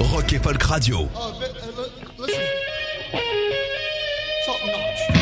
[0.00, 1.08] Rock et Folk Radio.
[1.14, 1.32] Oh,
[4.58, 5.19] uh,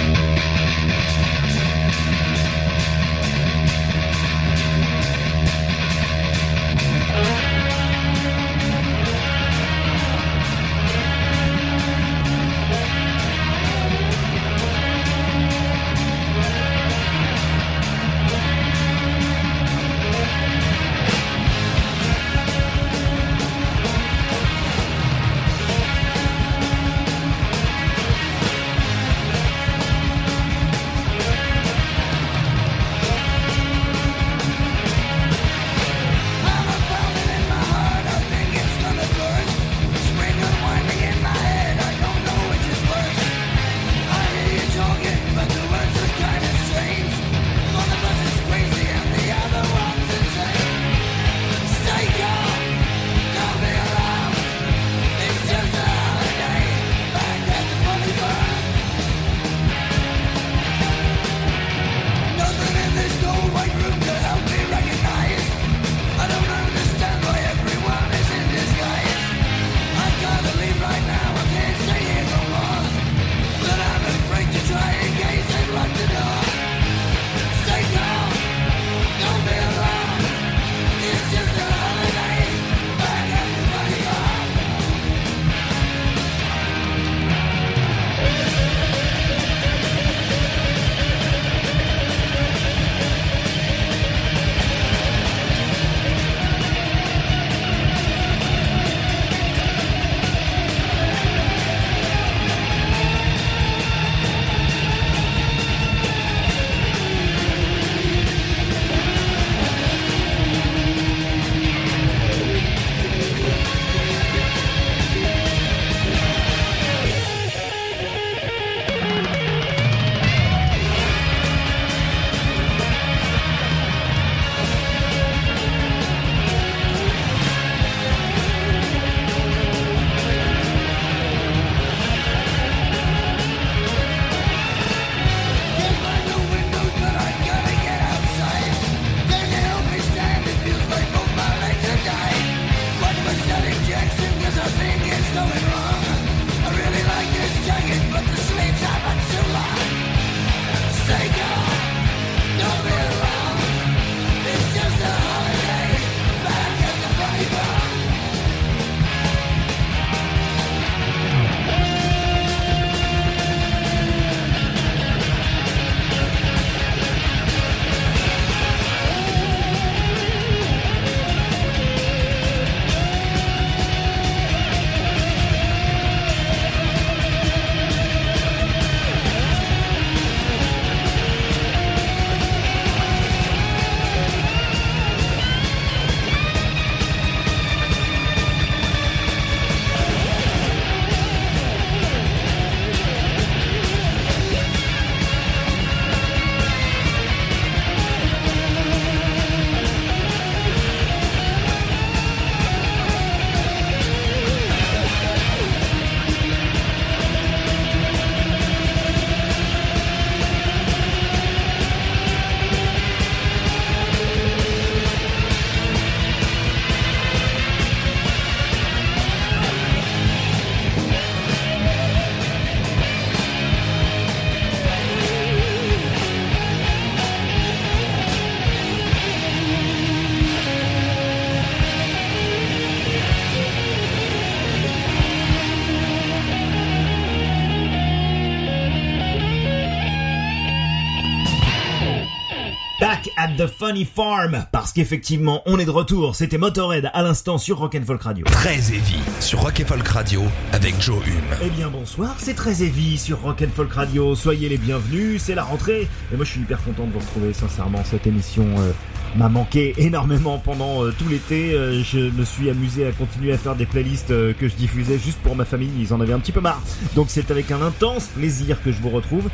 [243.58, 246.36] the Funny Farm, parce qu'effectivement, on est de retour.
[246.36, 248.44] C'était Motorhead à l'instant sur Rock'n'Folk Radio.
[248.46, 250.42] Très Heavy sur Rock et Folk Radio
[250.72, 251.56] avec Joe Hume.
[251.60, 254.36] Eh bien bonsoir, c'est très heavy sur Rock'n'Folk Radio.
[254.36, 256.08] Soyez les bienvenus, c'est la rentrée.
[256.32, 258.04] Et moi je suis hyper content de vous retrouver, sincèrement.
[258.04, 258.92] Cette émission euh,
[259.36, 261.74] m'a manqué énormément pendant euh, tout l'été.
[261.74, 265.18] Euh, je me suis amusé à continuer à faire des playlists euh, que je diffusais
[265.18, 265.90] juste pour ma famille.
[266.00, 266.80] Ils en avaient un petit peu marre.
[267.14, 269.48] Donc c'est avec un intense plaisir que je vous retrouve.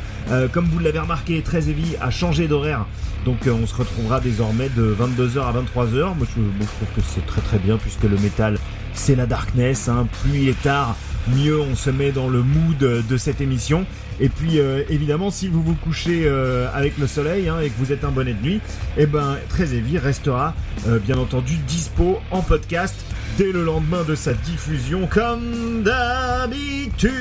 [0.51, 2.85] Comme vous l'avez remarqué, très heavy a changé d'horaire.
[3.25, 6.15] Donc on se retrouvera désormais de 22h à 23h.
[6.17, 8.57] Moi je, je trouve que c'est très très bien puisque le métal
[8.93, 9.87] c'est la darkness.
[9.87, 10.07] Hein.
[10.21, 10.95] Plus il est tard,
[11.27, 13.85] mieux on se met dans le mood de cette émission.
[14.19, 17.77] Et puis euh, évidemment, si vous vous couchez euh, avec le soleil hein, et que
[17.77, 18.61] vous êtes un bonnet de nuit,
[18.97, 20.53] eh ben très heavy restera
[20.87, 22.95] euh, bien entendu dispo en podcast
[23.37, 27.11] dès le lendemain de sa diffusion, comme d'habitude.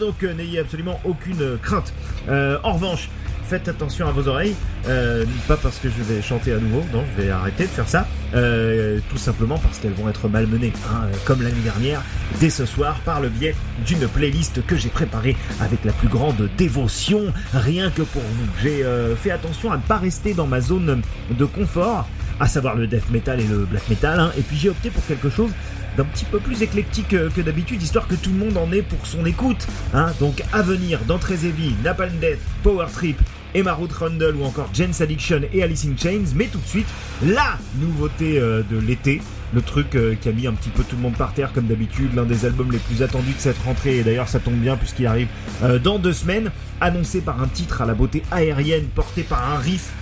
[0.00, 1.92] Donc n'ayez absolument aucune crainte.
[2.28, 3.08] En revanche,
[3.52, 4.54] faites attention à vos oreilles.
[4.88, 7.86] Euh, pas parce que je vais chanter à nouveau, non, je vais arrêter de faire
[7.86, 8.06] ça.
[8.34, 12.00] Euh, tout simplement parce qu'elles vont être malmenées, hein, comme l'année dernière,
[12.40, 13.54] dès ce soir, par le biais
[13.84, 18.46] d'une playlist que j'ai préparée avec la plus grande dévotion, rien que pour vous.
[18.62, 22.08] J'ai euh, fait attention à ne pas rester dans ma zone de confort,
[22.40, 25.04] à savoir le death metal et le black metal, hein, et puis j'ai opté pour
[25.04, 25.50] quelque chose
[25.98, 28.80] d'un petit peu plus éclectique euh, que d'habitude, histoire que tout le monde en ait
[28.80, 29.66] pour son écoute.
[29.92, 30.12] Hein.
[30.20, 31.36] Donc à venir, dans Très
[31.84, 33.18] Napalm Death, Power Trip,
[33.54, 36.86] Emma Ruth Rundle ou encore Jane's Addiction et Alice in Chains, mais tout de suite,
[37.22, 39.20] la nouveauté euh, de l'été,
[39.54, 41.66] le truc euh, qui a mis un petit peu tout le monde par terre comme
[41.66, 44.76] d'habitude, l'un des albums les plus attendus de cette rentrée, et d'ailleurs ça tombe bien
[44.76, 45.28] puisqu'il arrive
[45.62, 46.50] euh, dans deux semaines,
[46.80, 49.92] annoncé par un titre à la beauté aérienne, porté par un riff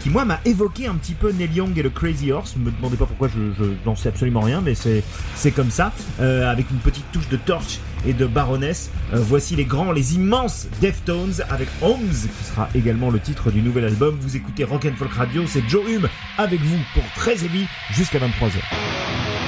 [0.00, 2.56] qui moi m'a évoqué un petit peu Neil Young et le Crazy Horse.
[2.56, 6.78] Me demandez pas pourquoi je, n'en sais absolument rien, mais c'est comme ça, avec une
[6.78, 8.90] petite touche de torch et de Baroness.
[9.12, 11.98] Euh, voici les grands, les immenses Deftones avec Homes,
[12.38, 14.18] qui sera également le titre du nouvel album.
[14.20, 18.18] Vous écoutez Rock and Folk Radio, c'est Joe Hume avec vous pour très heavy jusqu'à
[18.18, 19.47] 23h.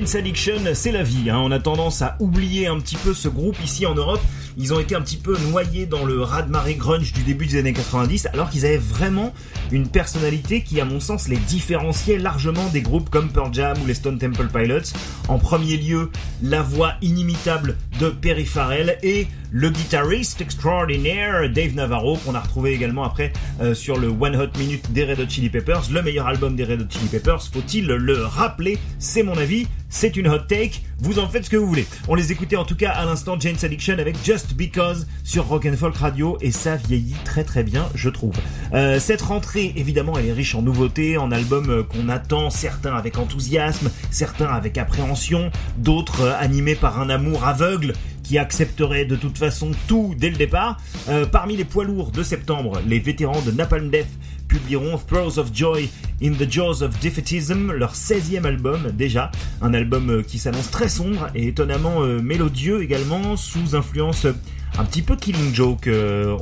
[0.00, 1.28] Addiction, c'est la vie.
[1.28, 1.38] Hein.
[1.44, 4.20] On a tendance à oublier un petit peu ce groupe ici en Europe.
[4.56, 7.74] Ils ont été un petit peu noyés dans le raz-de-marée grunge du début des années
[7.74, 9.34] 90, alors qu'ils avaient vraiment
[9.72, 13.86] une personnalité qui, à mon sens, les différenciait largement des groupes comme Pearl Jam ou
[13.86, 14.92] les Stone Temple Pilots.
[15.28, 16.10] En premier lieu,
[16.42, 22.72] la voix inimitable de Perry Farrell et le guitariste extraordinaire Dave Navarro qu'on a retrouvé
[22.72, 26.28] également après euh, sur le One Hot Minute des Red Hot Chili Peppers, le meilleur
[26.28, 30.38] album des Red Hot Chili Peppers, faut-il le rappeler, c'est mon avis, c'est une hot
[30.48, 31.86] take, vous en faites ce que vous voulez.
[32.06, 35.66] On les écoutait en tout cas à l'instant Jane's Addiction avec Just Because sur Rock
[35.66, 38.34] and Folk Radio et ça vieillit très très bien je trouve.
[38.72, 42.94] Euh, cette rentrée évidemment elle est riche en nouveautés, en albums euh, qu'on attend, certains
[42.94, 47.92] avec enthousiasme, certains avec appréhension, d'autres euh, animés par un amour aveugle
[48.22, 50.78] qui accepterait de toute façon tout dès le départ.
[51.08, 54.08] Euh, parmi les poids lourds de septembre, les vétérans de Napalm Death
[54.48, 55.88] publieront Throws of Joy
[56.22, 59.30] in the Jaws of Defeatism, leur 16e album déjà,
[59.62, 64.26] un album qui s'annonce très sombre et étonnamment mélodieux également, sous influence
[64.76, 65.88] un petit peu Killing Joke.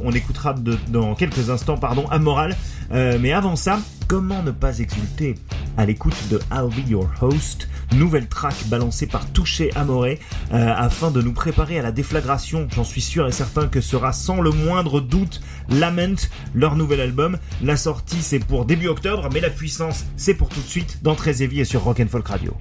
[0.02, 0.54] on écoutera
[0.88, 2.56] dans quelques instants, pardon, Amoral.
[2.90, 5.34] Mais avant ça, comment ne pas exulter
[5.76, 10.18] à l'écoute de I'll Be Your Host, nouvelle track balancée par Touché Amoré,
[10.52, 14.12] euh, afin de nous préparer à la déflagration, j'en suis sûr et certain que sera
[14.12, 17.38] sans le moindre doute Lament, leur nouvel album.
[17.62, 21.14] La sortie c'est pour début octobre, mais la puissance c'est pour tout de suite dans
[21.14, 22.56] Très et sur Rock and Folk Radio.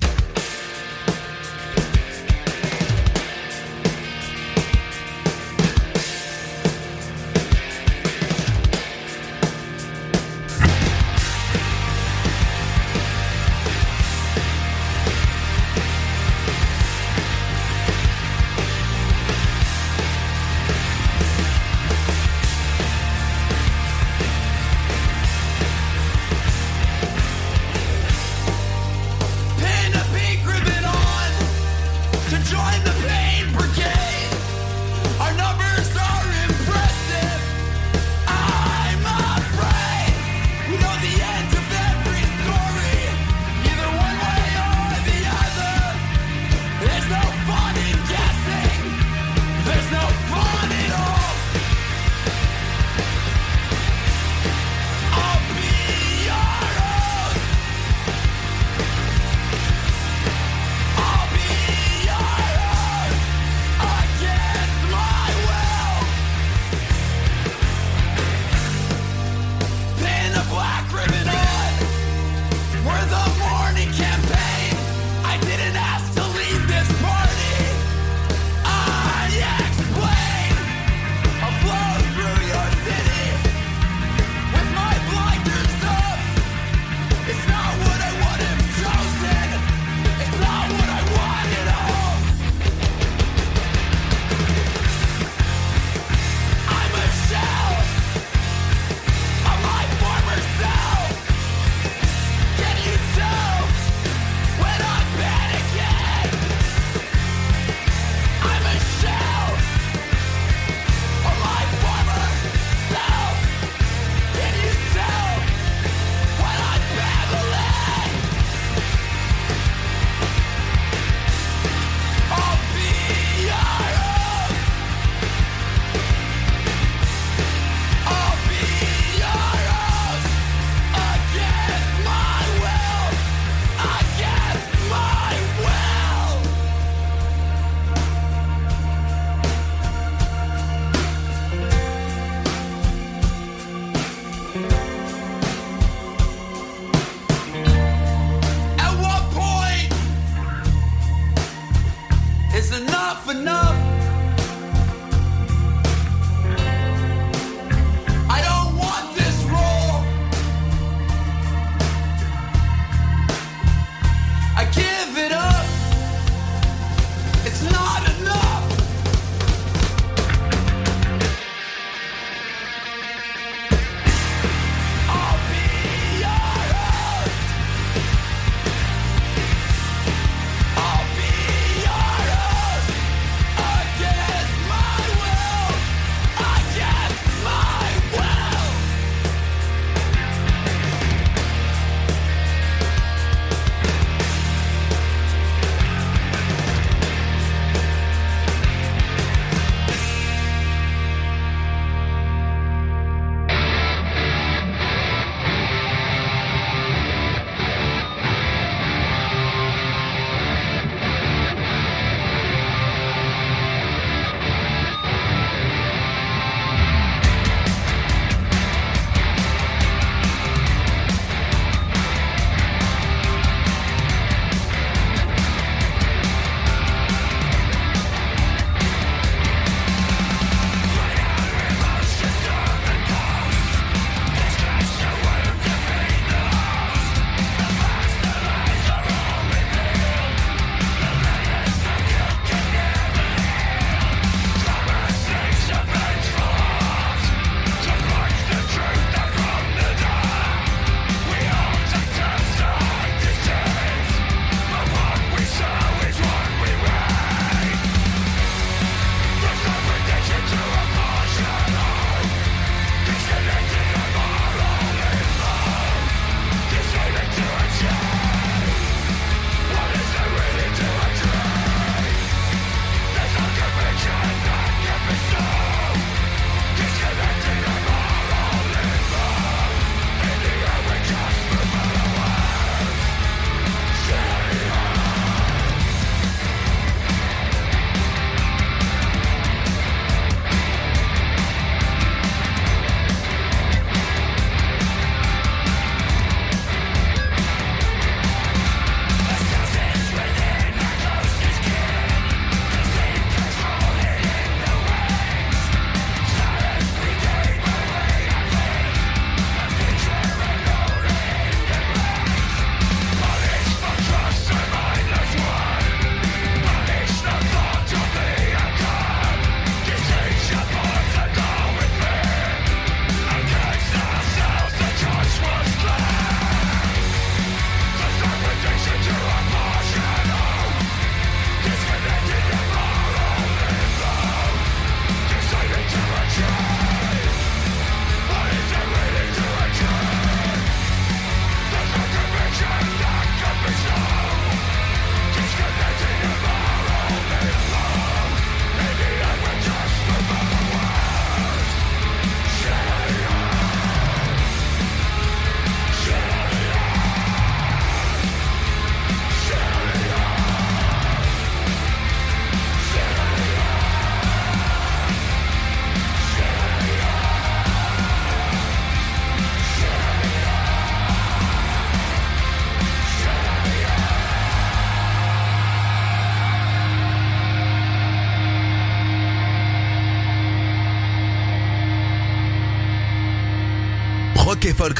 [72.88, 73.37] We're the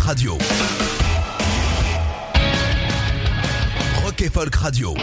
[0.08, 0.38] Radio.
[4.06, 4.96] Rock et Folk Radio.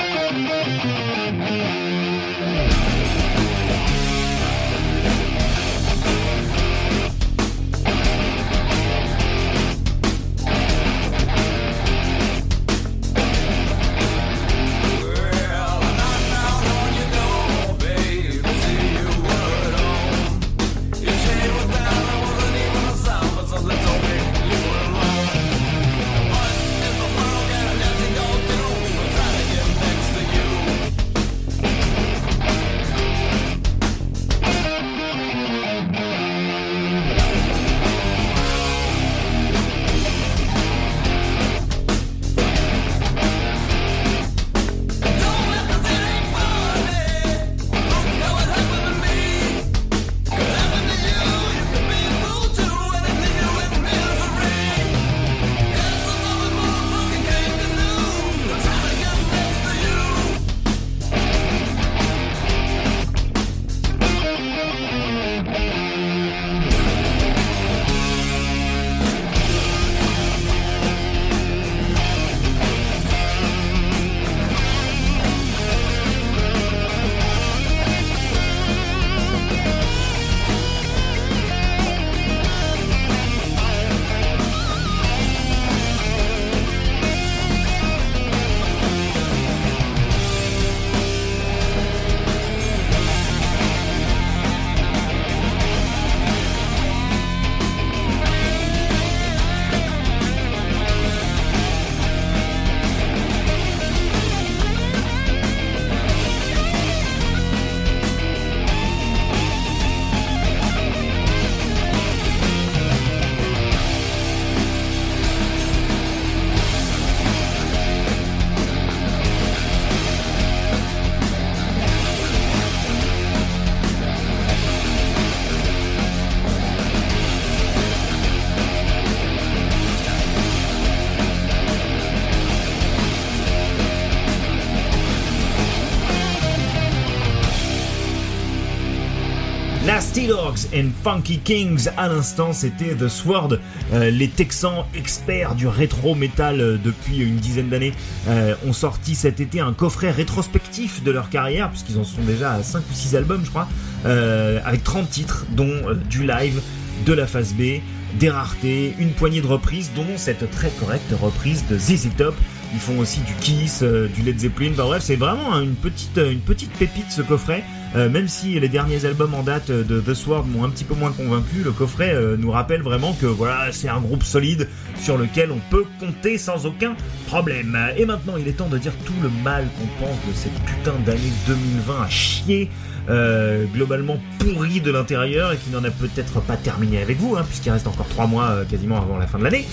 [140.74, 143.58] And Funky Kings à l'instant c'était The Sword
[143.92, 147.92] euh, les Texans experts du rétro metal euh, depuis une dizaine d'années
[148.28, 152.52] euh, ont sorti cet été un coffret rétrospectif de leur carrière puisqu'ils en sont déjà
[152.52, 153.68] à 5 ou 6 albums je crois
[154.04, 155.74] avec 30 titres dont
[156.10, 156.60] du live
[157.06, 157.80] de la phase B
[158.18, 162.34] des raretés, une poignée de reprises dont cette très correcte reprise de ZZ Top
[162.74, 164.72] ils font aussi du Kiss, du Led Zeppelin.
[164.76, 167.62] Bah bref, c'est vraiment hein, une petite pépite ce coffret.
[167.96, 170.94] Euh, même si les derniers albums en date de The Sword m'ont un petit peu
[170.94, 174.68] moins convaincu, le coffret euh, nous rappelle vraiment que voilà, c'est un groupe solide
[175.00, 176.96] sur lequel on peut compter sans aucun
[177.28, 177.78] problème.
[177.96, 180.94] Et maintenant, il est temps de dire tout le mal qu'on pense de cette putain
[181.06, 182.70] d'année 2020 à chier.
[183.10, 187.44] Euh, globalement pourri de l'intérieur et qui n'en a peut-être pas terminé avec vous, hein,
[187.46, 189.66] puisqu'il reste encore 3 mois quasiment avant la fin de l'année.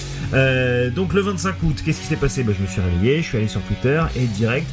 [0.93, 2.43] Donc le 25 août, qu'est-ce qui s'est passé?
[2.43, 4.67] Bah, Je me suis réveillé, je suis allé sur Twitter et direct,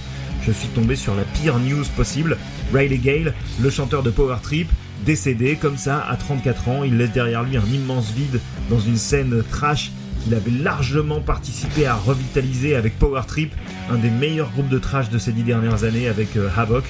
[0.48, 2.38] je suis tombé sur la pire news possible.
[2.72, 4.68] Riley Gale, le chanteur de Power Trip,
[5.04, 6.84] décédé comme ça à 34 ans.
[6.84, 9.92] Il laisse derrière lui un immense vide dans une scène trash
[10.24, 13.54] qu'il avait largement participé à revitaliser avec Power Trip,
[13.90, 16.84] un des meilleurs groupes de trash de ces dix dernières années avec euh, Havoc.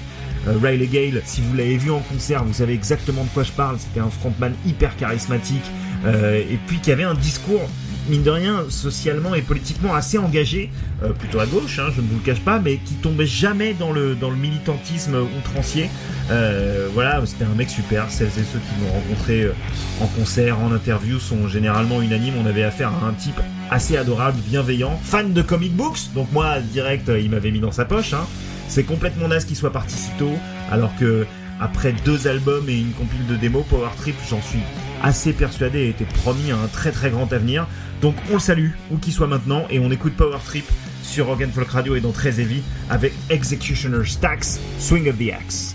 [0.46, 3.52] Euh, Riley Gale, si vous l'avez vu en concert, vous savez exactement de quoi je
[3.52, 3.76] parle.
[3.80, 5.64] C'était un frontman hyper charismatique
[6.06, 7.68] euh, et puis qui avait un discours
[8.08, 10.70] mine de rien, socialement et politiquement assez engagé,
[11.02, 13.74] euh, plutôt à gauche, hein, je ne vous le cache pas, mais qui tombait jamais
[13.74, 15.88] dans le, dans le militantisme outrancier.
[16.30, 18.10] Euh, voilà, c'était un mec super.
[18.10, 19.52] Celles et ceux qui l'ont rencontré euh,
[20.00, 22.34] en concert, en interview, sont généralement unanimes.
[22.42, 23.40] On avait affaire à un type
[23.70, 26.12] assez adorable, bienveillant, fan de comic books.
[26.14, 28.12] Donc moi, direct, il m'avait mis dans sa poche.
[28.14, 28.26] Hein.
[28.68, 30.34] C'est complètement naze qu'il soit parti si tôt,
[30.70, 31.26] alors que
[31.60, 34.60] après deux albums et une compile de démos, Power Trip, j'en suis
[35.02, 37.66] assez persuadé, a été promis un très très grand avenir.
[38.00, 40.64] Donc on le salue, où qu'il soit maintenant, et on écoute Power Trip
[41.02, 45.74] sur and Folk Radio et dans Très Heavy avec Executioner Stacks, Swing of the Axe.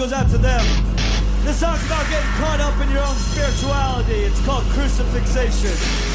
[0.00, 0.64] Goes out to them.
[1.44, 4.20] This song's about getting caught up in your own spirituality.
[4.24, 6.09] It's called Crucifixation.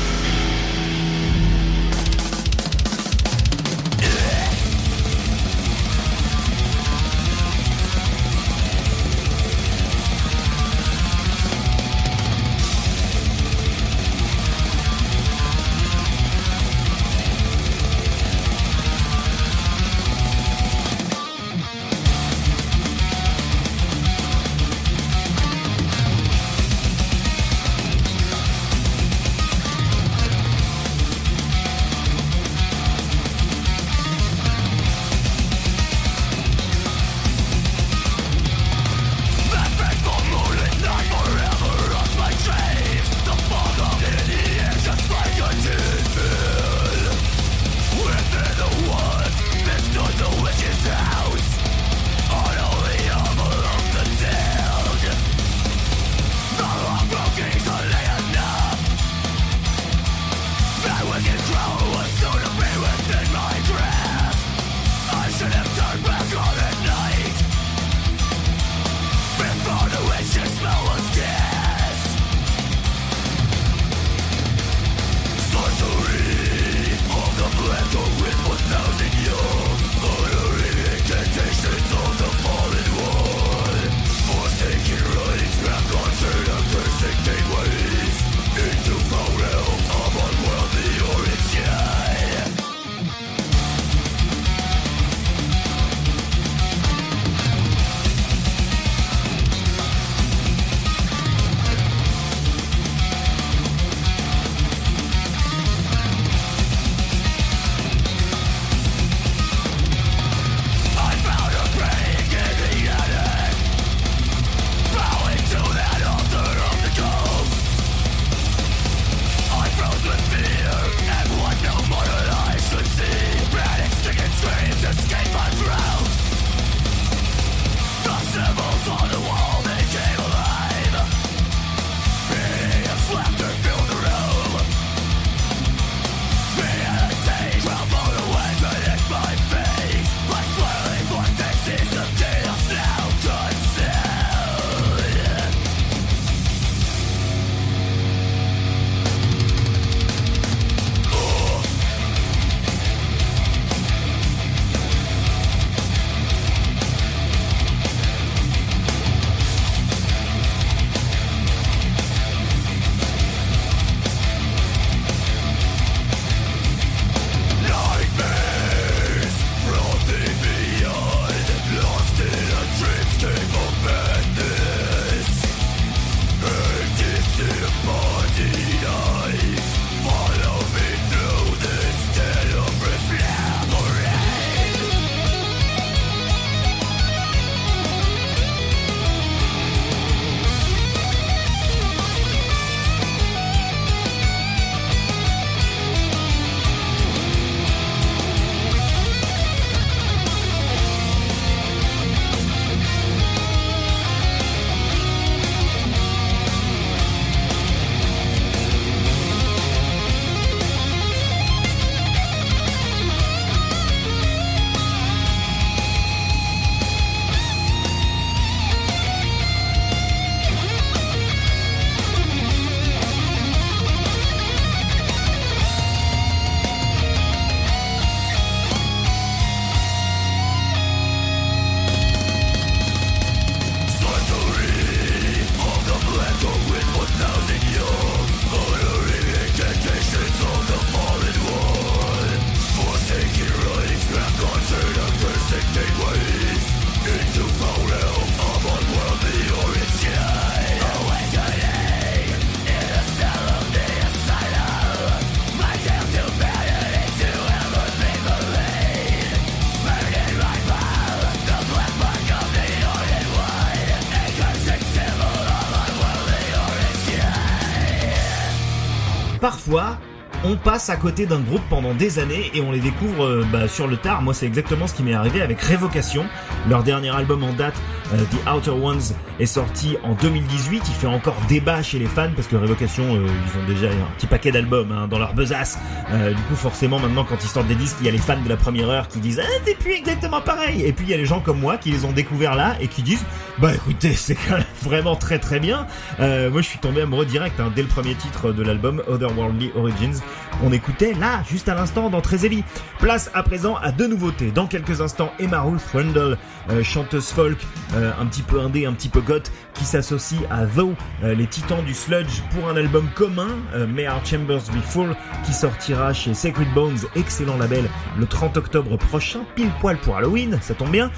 [270.45, 273.67] On passe à côté d'un groupe pendant des années et on les découvre euh, bah,
[273.67, 274.21] sur le tard.
[274.21, 276.25] Moi, c'est exactement ce qui m'est arrivé avec Révocation.
[276.69, 277.75] Leur dernier album en date,
[278.13, 279.01] euh, The Outer Ones,
[279.39, 280.83] est sorti en 2018.
[280.87, 284.15] Il fait encore débat chez les fans parce que Révocation, euh, ils ont déjà un
[284.17, 285.77] petit paquet d'albums hein, dans leur besace.
[286.09, 288.49] du coup, forcément, maintenant, quand ils sortent des disques, il y a les fans de
[288.49, 290.83] la première heure qui disent Ah, t'es plus exactement pareil.
[290.83, 292.87] Et puis, il y a les gens comme moi qui les ont découverts là et
[292.87, 293.23] qui disent
[293.59, 295.87] Bah écoutez, c'est quand même vraiment très très bien.
[296.19, 300.21] moi, je suis tombé amoureux direct hein, dès le premier titre de l'album, Otherworldly Origins
[300.59, 302.63] qu'on écoutait là, juste à l'instant dans Trezeli.
[302.99, 304.51] Place à présent à deux nouveautés.
[304.51, 306.37] Dans quelques instants, Emma Ruth Rundle,
[306.69, 307.57] euh, chanteuse folk,
[307.95, 310.93] euh, un petit peu indé, un petit peu goth, qui s'associe à Though,
[311.23, 313.47] euh, les titans du sludge, pour un album commun,
[313.87, 315.15] May Our Chambers Be Full,
[315.45, 317.85] qui sortira chez Sacred Bones, excellent label,
[318.17, 321.11] le 30 octobre prochain, pile poil pour Halloween, ça tombe bien.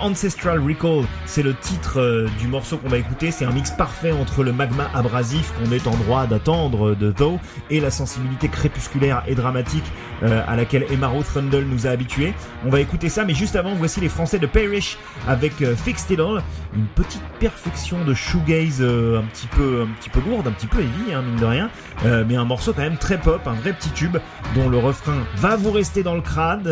[0.00, 4.42] Ancestral Recall, c'est le titre du morceau qu'on va écouter, c'est un mix parfait entre
[4.42, 7.38] le magma abrasif qu'on est en droit d'attendre de Though
[7.70, 9.84] et la sensibilité crépusculaire et dramatique
[10.22, 12.34] à laquelle Emma Ruth Rundle nous a habitués.
[12.64, 14.98] On va écouter ça, mais juste avant, voici les Français de Parish
[15.28, 16.42] avec euh, Fixed All,
[16.74, 20.66] une petite perfection de shoegaze euh, un petit peu un petit peu lourde, un petit
[20.66, 21.70] peu heavy hein, mine de rien,
[22.04, 24.16] euh, mais un morceau quand même très pop, un vrai petit tube
[24.54, 26.64] dont le refrain va vous rester dans le crâne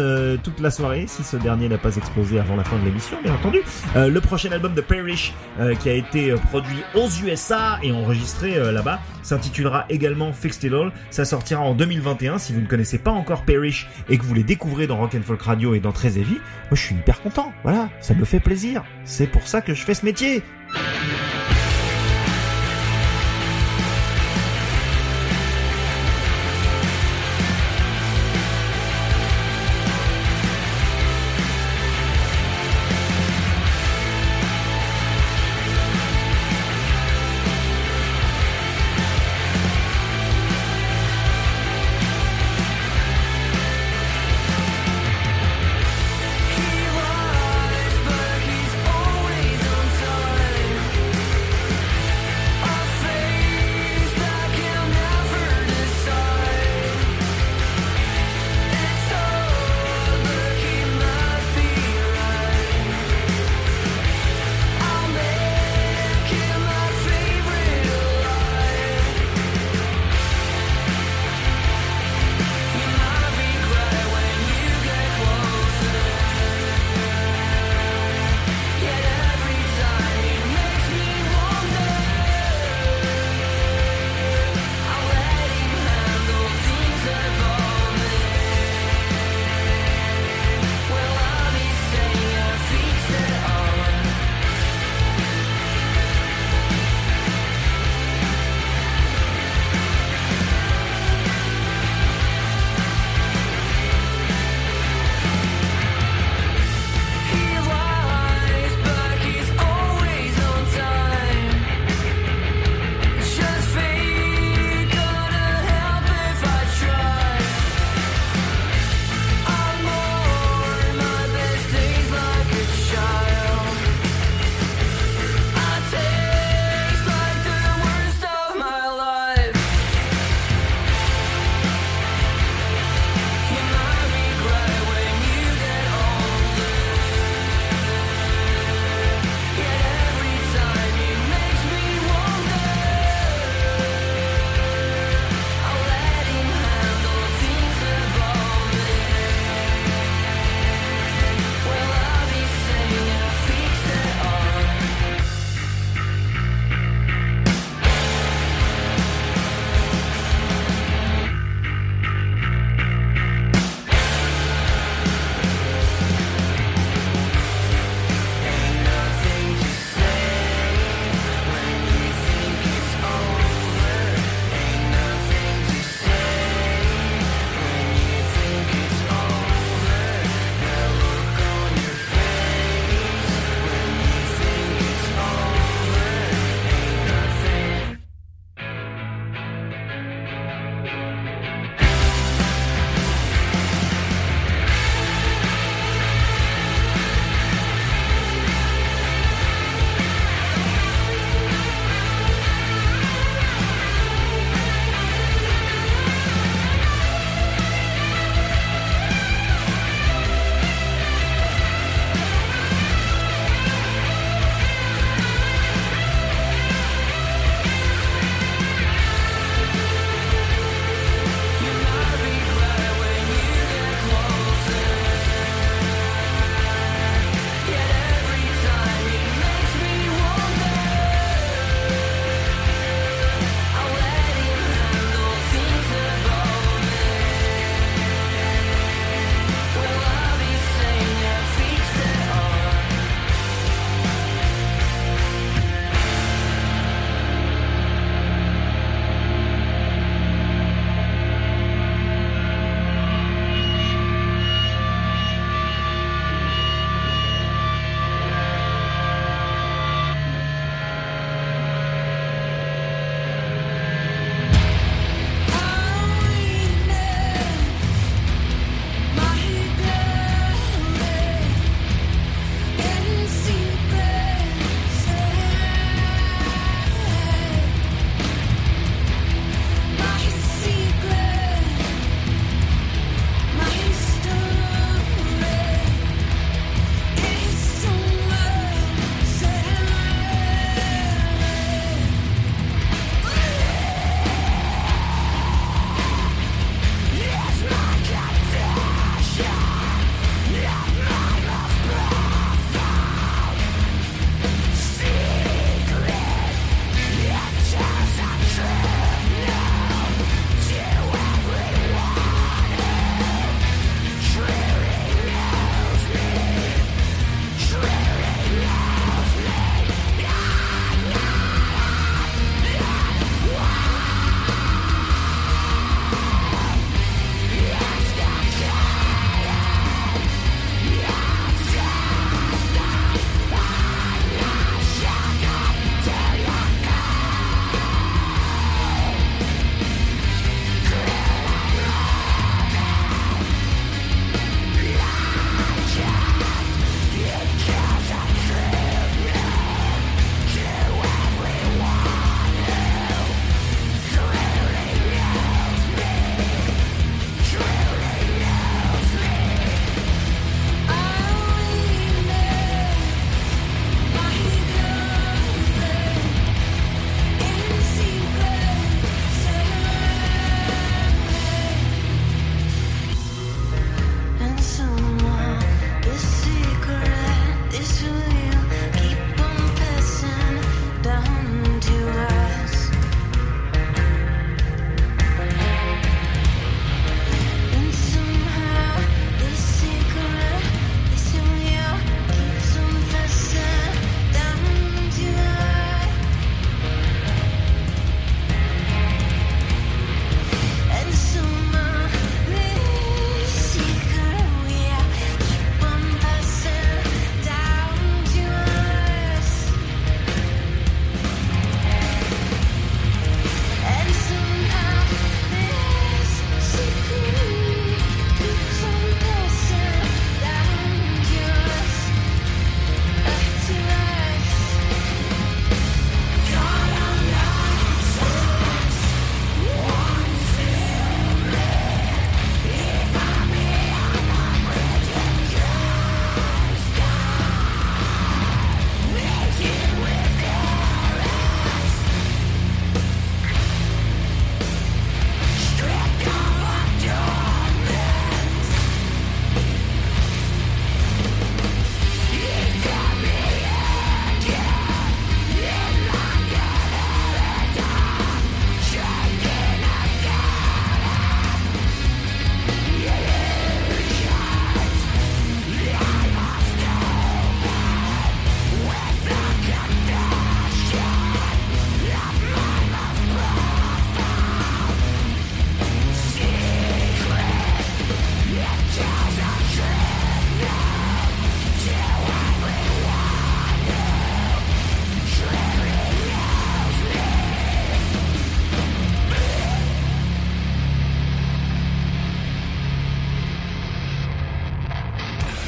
[0.42, 3.34] toute la soirée si ce dernier n'a pas explosé avant la fin de l'émission bien
[3.34, 3.60] entendu.
[3.94, 5.34] le prochain album de Parrish
[5.80, 10.92] qui a été produit aux USA et enregistré là-bas s'intitulera également Fixed It All.
[11.10, 14.44] Ça sortira en 2021 si vous ne connaissez pas encore Parrish et que vous les
[14.44, 16.34] découvrez dans Rock and Folk Radio et dans Très Heavy.
[16.34, 17.52] Moi je suis hyper content.
[17.64, 18.84] Voilà ça me fait plaisir.
[19.04, 20.44] C'est pour ça que je fais ce métier.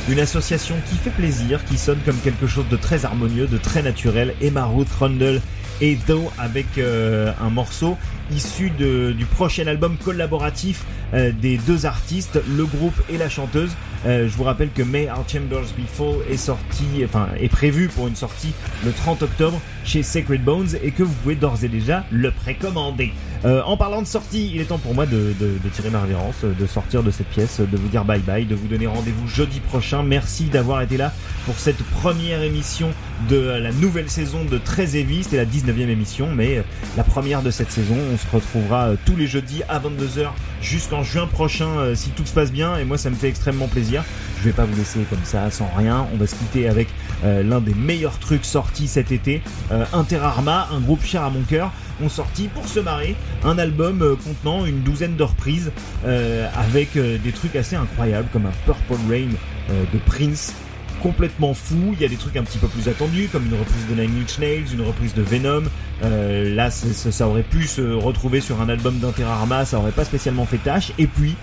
[0.08, 3.82] Une association qui fait plaisir, qui sonne comme quelque chose de très harmonieux, de très
[3.82, 4.34] naturel.
[4.40, 5.40] Emma Ruth Rundle
[5.80, 7.96] et Do avec euh, un morceau
[8.30, 13.72] issu du prochain album collaboratif euh, des deux artistes, le groupe et la chanteuse.
[14.06, 18.06] Euh, je vous rappelle que May Our Chambers Before est sorti, enfin est prévu pour
[18.06, 18.52] une sortie
[18.84, 23.12] le 30 octobre chez Sacred Bones et que vous pouvez d'ores et déjà le précommander.
[23.44, 25.34] Euh, en parlant de sortie, il est temps pour moi de,
[25.72, 28.66] tirer ma révérence, de sortir de cette pièce, de vous dire bye bye, de vous
[28.66, 30.02] donner rendez-vous jeudi prochain.
[30.02, 31.12] Merci d'avoir été là
[31.44, 32.90] pour cette première émission
[33.28, 35.24] de la nouvelle saison de Très Heavy.
[35.24, 36.62] C'était la 19e émission, mais
[36.96, 37.96] la première de cette saison.
[38.12, 40.30] On se retrouvera tous les jeudis à 22h
[40.62, 42.76] jusqu'en juin prochain si tout se passe bien.
[42.76, 44.04] Et moi, ça me fait extrêmement plaisir.
[44.40, 46.06] Je vais pas vous laisser comme ça sans rien.
[46.12, 46.88] On va se quitter avec
[47.24, 49.42] euh, l'un des meilleurs trucs sortis cet été.
[49.72, 53.58] Euh, Inter Arma, un groupe cher à mon cœur, ont sorti pour se marrer un
[53.58, 55.72] album euh, contenant une douzaine de reprises
[56.04, 59.30] euh, avec euh, des trucs assez incroyables comme un Purple Rain
[59.68, 60.54] de Prince
[61.02, 61.92] complètement fou.
[61.92, 64.22] Il y a des trucs un petit peu plus attendus, comme une reprise de Nine
[64.22, 65.64] Inch Nails, une reprise de Venom.
[66.02, 70.04] Euh, là, ça aurait pu se retrouver sur un album d'Inter Arma, ça aurait pas
[70.04, 70.92] spécialement fait tâche.
[70.98, 71.34] Et puis,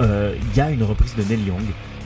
[0.00, 1.62] euh, il y a une reprise de Neil Young,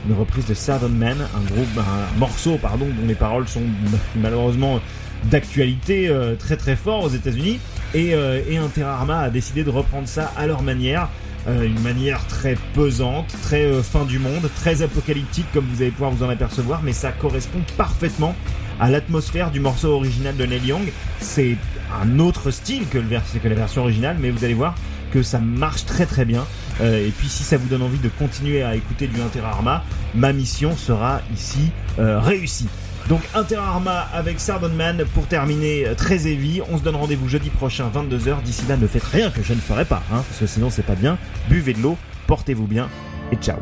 [0.09, 3.63] une reprise de Southern Man, un morceau, pardon, dont les paroles sont
[4.17, 4.81] malheureusement
[5.25, 7.59] d'actualité euh, très très fort aux États-Unis.
[7.95, 11.09] Et, et Inter Arma a décidé de reprendre ça à leur manière.
[11.49, 15.93] Euh, une manière très pesante, très euh, fin du monde, très apocalyptique comme vous allez
[15.93, 18.35] pouvoir vous en apercevoir, mais ça correspond parfaitement
[18.81, 20.93] à l'atmosphère du morceau original de Neil Young.
[21.21, 21.57] C'est
[22.03, 24.75] un autre style que, le vers que la version originale, mais vous allez voir
[25.13, 26.45] que ça marche très très bien.
[26.81, 29.85] Euh, et puis si ça vous donne envie de continuer à écouter du Inter Arma,
[30.17, 32.69] ma mission sera ici réussie.
[33.09, 34.39] Donc Inter Arma avec
[34.75, 36.61] Man pour terminer très heavy.
[36.71, 38.43] On se donne rendez-vous jeudi prochain 22h.
[38.43, 40.83] D'ici là, ne faites rien que je ne ferai pas, hein, parce que sinon c'est
[40.83, 41.17] pas bien.
[41.49, 41.97] Buvez de l'eau,
[42.27, 42.89] portez-vous bien
[43.31, 43.59] et ciao.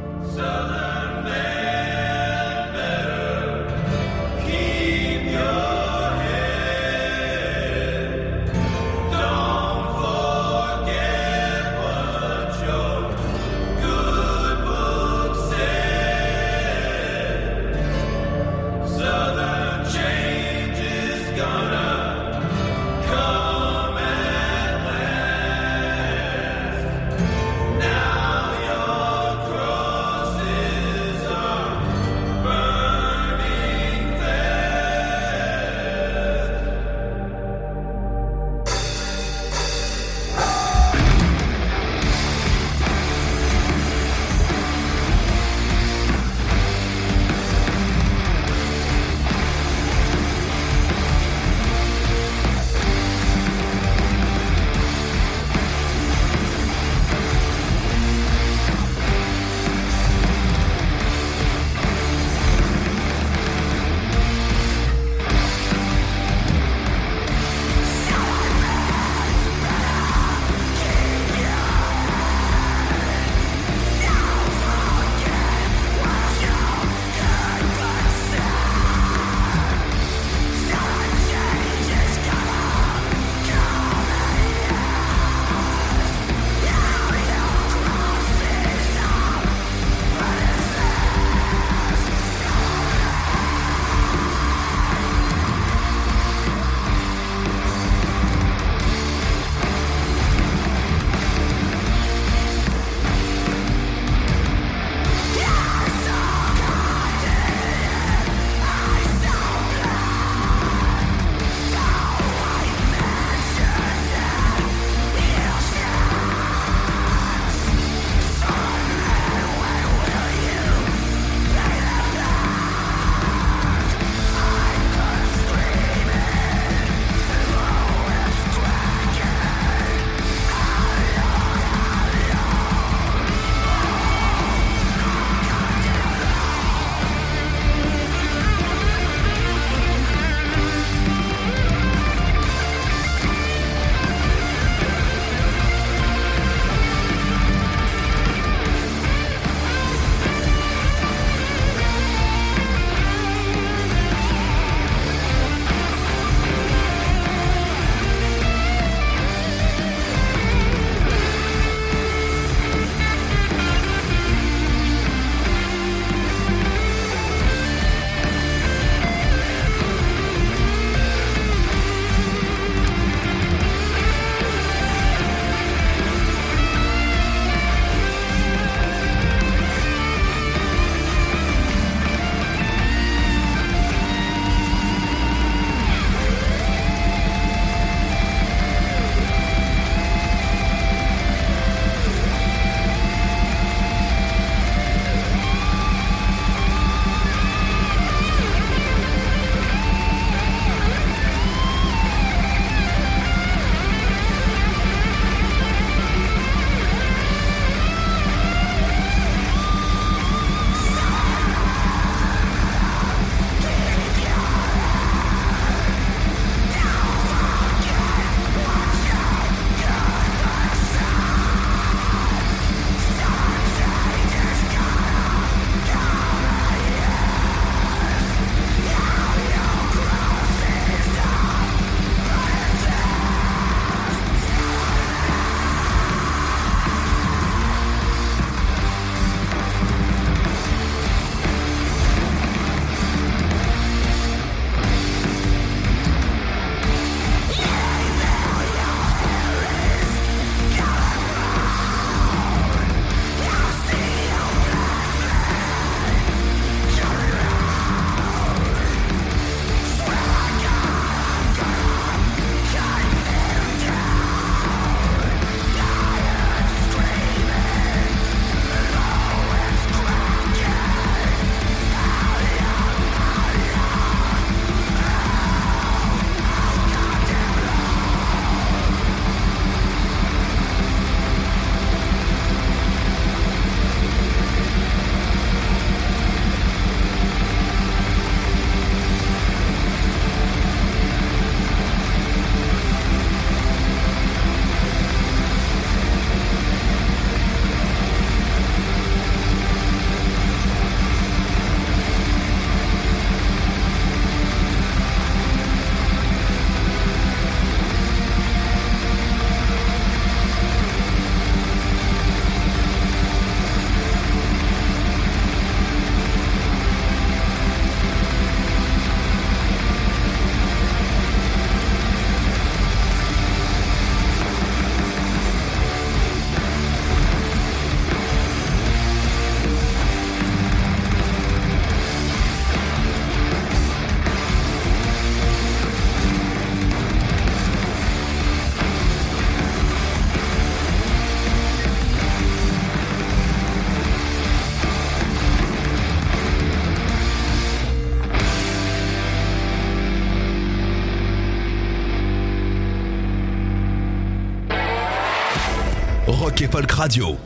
[356.57, 357.43] Folk Radio.